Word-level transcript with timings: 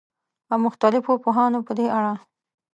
او 0.51 0.57
مختلفو 0.65 1.13
پوهانو 1.23 1.59
په 1.67 1.73
دې 1.77 1.87
اړه 1.97 2.13